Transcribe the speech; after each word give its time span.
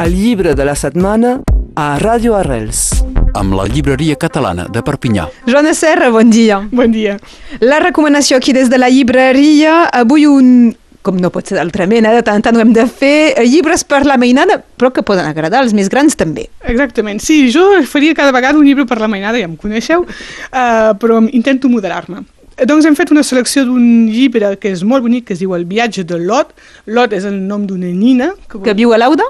El 0.00 0.14
llibre 0.16 0.54
de 0.54 0.64
la 0.64 0.72
setmana 0.74 1.42
a 1.76 1.98
Ràdio 2.00 2.32
Arrels. 2.38 3.02
amb 3.34 3.52
la 3.52 3.66
llibreria 3.68 4.16
catalana 4.16 4.64
de 4.72 4.80
Perpinyà. 4.82 5.26
Joana 5.46 5.74
Serra, 5.74 6.08
bon 6.10 6.30
dia. 6.30 6.56
Bon 6.72 6.90
dia. 6.90 7.18
La 7.60 7.78
recomanació 7.80 8.38
aquí 8.38 8.52
des 8.52 8.70
de 8.70 8.78
la 8.78 8.88
llibreria, 8.88 9.84
avui 9.92 10.24
un, 10.26 10.74
com 11.02 11.20
no 11.20 11.30
pot 11.30 11.46
ser 11.46 11.58
d'altrament, 11.58 12.08
eh? 12.08 12.14
de 12.16 12.24
tant 12.26 12.40
en 12.40 12.42
tant 12.42 12.56
ho 12.56 12.64
hem 12.64 12.72
de 12.72 12.86
fer, 12.88 13.34
eh, 13.36 13.44
llibres 13.44 13.84
per 13.84 14.06
la 14.06 14.16
mainada, 14.16 14.62
però 14.76 14.90
que 14.90 15.04
poden 15.04 15.28
agradar 15.28 15.60
als 15.60 15.76
més 15.76 15.92
grans 15.92 16.16
també. 16.16 16.48
Exactament. 16.64 17.20
Sí, 17.20 17.52
jo 17.52 17.68
faria 17.84 18.16
cada 18.16 18.32
vegada 18.32 18.58
un 18.58 18.66
llibre 18.66 18.86
per 18.86 18.98
la 18.98 19.08
mainada, 19.08 19.38
ja 19.38 19.46
em 19.46 19.56
coneixeu, 19.56 20.02
uh, 20.02 20.96
però 20.98 21.20
intento 21.30 21.68
moderar-me. 21.68 22.24
Doncs 22.66 22.84
hem 22.84 22.96
fet 22.96 23.12
una 23.12 23.22
selecció 23.24 23.62
d'un 23.64 24.08
llibre 24.10 24.56
que 24.60 24.72
és 24.74 24.82
molt 24.84 25.04
bonic, 25.04 25.28
que 25.28 25.36
es 25.36 25.40
diu 25.40 25.54
El 25.56 25.64
viatge 25.64 26.02
de 26.04 26.18
Lot. 26.20 26.50
Lot 26.86 27.14
és 27.16 27.24
el 27.24 27.38
nom 27.46 27.62
d'una 27.64 27.88
nina. 27.88 28.34
Que, 28.50 28.60
Que 28.66 28.74
viu 28.76 28.92
a 28.92 28.98
l'Auda? 29.00 29.24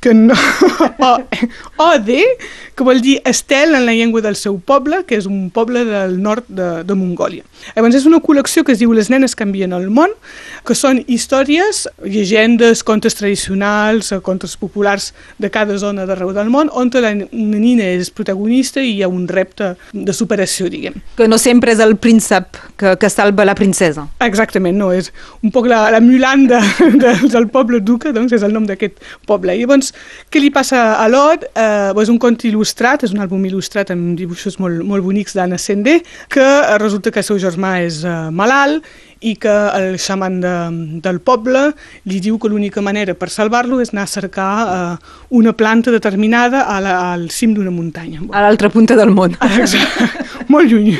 Que 0.00 0.14
no... 0.14 0.34
O, 0.98 1.18
OD, 1.76 2.10
que 2.76 2.84
vol 2.84 3.00
dir 3.00 3.20
estel 3.24 3.74
en 3.74 3.86
la 3.86 3.92
llengua 3.92 4.20
del 4.20 4.36
seu 4.36 4.58
poble, 4.60 5.02
que 5.08 5.16
és 5.16 5.26
un 5.28 5.48
poble 5.52 5.84
del 5.88 6.18
nord 6.22 6.44
de, 6.48 6.82
de 6.84 6.96
Mongòlia. 6.96 7.44
Llavors 7.74 7.96
és 7.98 8.06
una 8.08 8.20
col·lecció 8.24 8.64
que 8.64 8.74
es 8.74 8.80
diu 8.80 8.92
Les 8.96 9.08
nenes 9.12 9.36
canvien 9.38 9.72
el 9.76 9.88
món, 9.92 10.12
que 10.66 10.76
són 10.76 11.00
històries, 11.06 11.86
llegendes, 12.04 12.82
contes 12.86 13.16
tradicionals, 13.16 14.10
eh, 14.12 14.20
contes 14.24 14.56
populars 14.60 15.12
de 15.40 15.50
cada 15.52 15.78
zona 15.80 16.06
d'arreu 16.08 16.32
del 16.36 16.50
món, 16.52 16.70
on 16.72 16.90
la 16.96 17.12
una 17.12 17.60
nina 17.60 17.84
és 17.96 18.10
protagonista 18.10 18.80
i 18.80 18.96
hi 18.96 19.02
ha 19.02 19.08
un 19.08 19.26
repte 19.28 19.74
de 19.92 20.12
superació, 20.16 20.68
diguem. 20.72 21.00
Que 21.16 21.28
no 21.28 21.38
sempre 21.38 21.72
és 21.72 21.80
el 21.82 21.96
príncep 21.96 22.56
que, 22.76 22.96
que 23.00 23.10
salva 23.12 23.44
la 23.44 23.56
princesa. 23.58 24.06
Exactament, 24.24 24.76
no, 24.78 24.92
és 24.92 25.12
un 25.42 25.52
poc 25.54 25.68
la, 25.70 25.86
la 25.92 26.00
Mulan 26.04 26.46
de, 26.50 26.60
de, 27.02 27.16
del 27.32 27.48
poble 27.52 27.80
Duca, 27.80 28.12
doncs 28.16 28.36
és 28.36 28.44
el 28.46 28.54
nom 28.56 28.66
d'aquest 28.68 29.00
poble. 29.28 29.54
I 29.56 29.64
llavors, 29.64 29.85
què 30.30 30.42
li 30.42 30.50
passa 30.54 30.96
a 31.00 31.08
Lot? 31.10 31.46
Eh, 31.54 31.92
és 32.02 32.12
un 32.12 32.20
conte 32.22 32.48
il·lustrat, 32.48 33.04
és 33.06 33.14
un 33.14 33.22
àlbum 33.24 33.44
il·lustrat 33.48 33.92
amb 33.94 34.14
dibuixos 34.18 34.58
molt, 34.62 34.84
molt 34.86 35.04
bonics 35.06 35.36
d'Anna 35.36 35.58
Sendé, 35.60 36.00
que 36.32 36.44
eh, 36.44 36.78
resulta 36.82 37.12
que 37.12 37.22
el 37.22 37.28
seu 37.28 37.40
germà 37.42 37.76
és 37.84 38.02
eh, 38.04 38.16
malalt 38.30 38.86
i 39.24 39.34
que 39.40 39.52
el 39.78 39.96
xaman 40.02 40.40
de, 40.42 40.54
del 41.04 41.20
poble 41.24 41.70
li 42.10 42.20
diu 42.20 42.36
que 42.38 42.50
l'única 42.52 42.82
manera 42.84 43.14
per 43.16 43.30
salvar-lo 43.32 43.80
és 43.80 43.94
anar 43.94 44.04
a 44.04 44.12
cercar 44.12 44.50
eh, 44.66 45.12
una 45.38 45.54
planta 45.56 45.94
determinada 45.94 46.66
a 46.68 46.80
la, 46.84 46.96
al 47.14 47.28
cim 47.32 47.54
d'una 47.56 47.72
muntanya. 47.72 48.22
A 48.32 48.44
l'altra 48.44 48.70
punta 48.70 48.98
del 48.98 49.14
món. 49.14 49.38
Exacte. 49.56 50.25
molt 50.52 50.70
lluny 50.70 50.92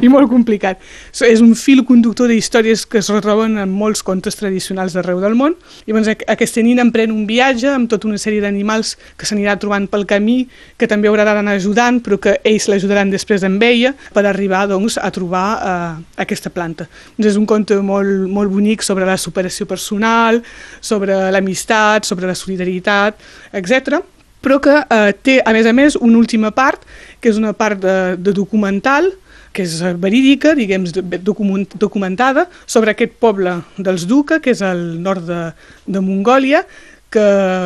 i 0.00 0.08
molt 0.12 0.30
complicat. 0.30 0.80
És 1.26 1.42
un 1.42 1.54
fil 1.58 1.82
conductor 1.88 2.30
d'històries 2.30 2.84
que 2.90 3.00
es 3.00 3.08
retroben 3.12 3.58
en 3.62 3.72
molts 3.72 4.02
contes 4.06 4.36
tradicionals 4.38 4.94
d'arreu 4.96 5.20
del 5.22 5.36
món. 5.38 5.56
I 5.86 5.92
aqu- 5.92 6.26
aquesta 6.28 6.62
nina 6.62 6.84
emprèn 6.84 7.12
un 7.14 7.26
viatge 7.26 7.68
amb 7.72 7.90
tota 7.90 8.08
una 8.08 8.18
sèrie 8.20 8.40
d'animals 8.40 8.96
que 9.16 9.26
s'anirà 9.26 9.56
trobant 9.58 9.88
pel 9.90 10.06
camí, 10.06 10.48
que 10.76 10.88
també 10.88 11.08
haurà 11.08 11.24
d'anar 11.24 11.56
ajudant, 11.56 12.00
però 12.02 12.18
que 12.20 12.38
ells 12.44 12.68
l'ajudaran 12.68 13.10
després 13.10 13.44
amb 13.44 13.62
ella 13.62 13.94
per 14.12 14.26
arribar 14.26 14.66
doncs, 14.68 14.98
a 14.98 15.10
trobar 15.10 15.48
eh, 15.56 16.22
aquesta 16.22 16.50
planta. 16.50 16.88
Doncs 17.16 17.32
és 17.32 17.40
un 17.40 17.46
conte 17.46 17.76
molt, 17.80 18.28
molt 18.28 18.50
bonic 18.50 18.82
sobre 18.82 19.06
la 19.06 19.16
superació 19.16 19.66
personal, 19.66 20.42
sobre 20.80 21.30
l'amistat, 21.30 22.04
sobre 22.04 22.26
la 22.26 22.34
solidaritat, 22.38 23.20
etc 23.52 24.00
però 24.40 24.56
que 24.60 24.72
eh, 24.72 25.12
té, 25.22 25.38
a 25.44 25.52
més 25.52 25.68
a 25.68 25.72
més, 25.76 25.96
una 26.00 26.18
última 26.18 26.50
part, 26.56 26.86
que 27.20 27.32
és 27.32 27.40
una 27.40 27.52
part 27.56 27.80
de, 27.80 27.96
de 28.16 28.34
documental, 28.36 29.10
que 29.52 29.64
és 29.66 29.80
verídica, 29.98 30.54
diguem, 30.54 30.86
documentada, 31.24 32.46
sobre 32.66 32.94
aquest 32.94 33.16
poble 33.22 33.58
dels 33.78 34.06
Duca, 34.06 34.38
que 34.42 34.54
és 34.54 34.62
al 34.62 34.80
nord 35.02 35.26
de, 35.26 35.42
de 35.90 36.02
Mongòlia, 36.04 36.64
que 37.10 37.22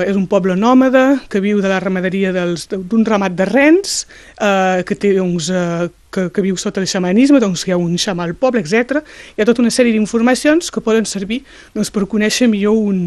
és 0.09 0.17
un 0.17 0.25
poble 0.27 0.57
nòmada, 0.57 1.21
que 1.29 1.43
viu 1.45 1.61
de 1.61 1.69
la 1.69 1.81
ramaderia 1.83 2.33
d'un 2.33 3.05
ramat 3.05 3.35
de 3.37 3.45
rens, 3.45 4.07
eh, 4.41 4.81
que 4.89 4.97
té 4.97 5.13
doncs, 5.19 5.51
eh, 5.53 5.91
que, 6.15 6.31
que 6.33 6.45
viu 6.45 6.57
sota 6.57 6.81
el 6.81 6.89
xamanisme, 6.89 7.43
doncs 7.43 7.67
hi 7.67 7.75
ha 7.75 7.79
un 7.81 7.99
xamà 8.01 8.25
al 8.25 8.33
poble, 8.41 8.63
etc. 8.65 9.03
Hi 9.37 9.45
ha 9.45 9.49
tota 9.49 9.61
una 9.61 9.73
sèrie 9.75 9.93
d'informacions 9.93 10.73
que 10.73 10.83
poden 10.85 11.05
servir 11.05 11.43
doncs, 11.75 11.93
per 11.93 12.09
conèixer 12.09 12.49
millor 12.49 12.79
un, 12.81 13.05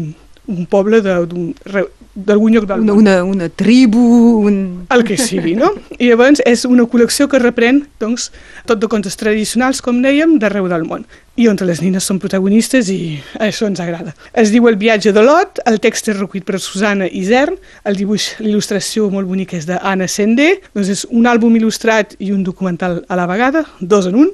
un 0.48 0.64
poble 0.66 1.02
d'algun 1.02 2.52
lloc 2.52 2.64
del 2.66 2.80
Una, 2.80 2.92
món. 2.94 2.98
una, 3.02 3.22
una 3.24 3.48
tribu, 3.48 4.00
un... 4.48 4.86
El 4.90 5.04
que 5.04 5.16
sigui, 5.20 5.54
no? 5.58 5.70
I 5.98 6.08
llavors 6.10 6.40
és 6.48 6.64
una 6.66 6.86
col·lecció 6.90 7.28
que 7.30 7.38
reprèn 7.42 7.82
doncs, 8.00 8.30
tot 8.66 8.80
de 8.80 8.88
contes 8.90 9.16
tradicionals, 9.20 9.82
com 9.84 10.00
dèiem, 10.02 10.38
d'arreu 10.40 10.68
del 10.72 10.86
món. 10.88 11.04
I 11.38 11.46
on 11.52 11.60
les 11.62 11.78
nines 11.84 12.02
són 12.02 12.18
protagonistes 12.18 12.88
i 12.90 13.18
això 13.38 13.68
ens 13.68 13.78
agrada. 13.84 14.14
Es 14.32 14.50
diu 14.50 14.66
El 14.66 14.76
viatge 14.80 15.12
de 15.14 15.22
Lot, 15.22 15.60
el 15.70 15.78
text 15.84 16.08
és 16.10 16.18
recuit 16.18 16.44
per 16.48 16.58
Susana 16.58 17.06
Isern, 17.06 17.54
el 17.86 17.94
dibuix, 18.00 18.32
l'il·lustració 18.42 19.06
molt 19.12 19.28
bonica 19.30 19.56
és 19.60 19.68
d'Anna 19.68 20.08
Sendé, 20.10 20.56
doncs 20.74 20.88
és 20.96 21.04
un 21.12 21.28
àlbum 21.30 21.54
il·lustrat 21.60 22.16
i 22.18 22.32
un 22.34 22.42
documental 22.42 23.04
a 23.06 23.20
la 23.20 23.28
vegada, 23.30 23.62
dos 23.80 24.08
en 24.10 24.16
un. 24.24 24.32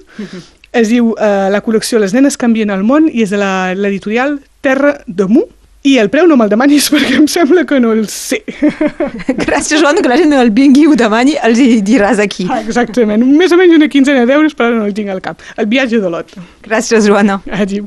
Es 0.75 0.89
diu 0.91 1.13
eh, 1.19 1.51
la 1.53 1.61
col·lecció 1.63 2.01
Les 2.03 2.15
nenes 2.17 2.39
canvien 2.41 2.71
el 2.75 2.83
món 2.83 3.05
i 3.13 3.23
és 3.23 3.31
de 3.31 3.39
la- 3.39 3.75
l'editorial 3.75 4.41
Terra 4.65 4.97
de 5.07 5.27
Mu. 5.29 5.45
I 5.85 5.99
el 6.01 6.09
preu 6.09 6.25
no 6.25 6.37
me'l 6.41 6.49
demanis 6.49 6.87
perquè 6.93 7.19
em 7.19 7.27
sembla 7.29 7.67
que 7.69 7.77
no 7.81 7.91
el 7.93 8.07
sé. 8.09 8.39
Gràcies, 9.45 9.83
Joana, 9.83 10.01
que 10.01 10.09
la 10.09 10.17
gent 10.17 10.33
el 10.33 10.53
vingui 10.57 10.87
i 10.87 10.89
ho 10.89 10.97
demani, 10.97 11.37
els 11.45 11.61
hi 11.61 11.83
diràs 11.85 12.23
aquí. 12.25 12.47
Ah, 12.49 12.63
exactament, 12.65 13.25
més 13.37 13.53
o 13.53 13.59
menys 13.61 13.77
una 13.77 13.91
quinzena 13.93 14.25
d'euros, 14.29 14.57
però 14.57 14.73
no 14.79 14.87
el 14.89 14.97
tinc 14.97 15.13
al 15.13 15.21
cap. 15.25 15.45
El 15.61 15.69
viatge 15.69 16.01
de 16.01 16.09
Lot. 16.11 16.33
Gràcies, 16.65 17.05
Joana. 17.05 17.41
Adéu. 17.53 17.85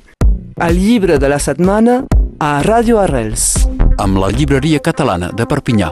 El 0.61 0.77
llibre 0.77 1.17
de 1.21 1.29
la 1.29 1.39
setmana 1.41 2.03
a 2.39 2.51
Ràdio 2.65 3.01
Arrels. 3.01 3.67
amb 3.97 4.21
la 4.21 4.29
llibreria 4.29 4.77
catalana 4.79 5.31
de 5.33 5.45
Perpinyà. 5.49 5.89